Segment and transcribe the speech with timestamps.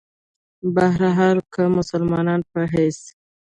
[0.75, 2.99] بهرحال کۀ د مسلمان پۀ حېث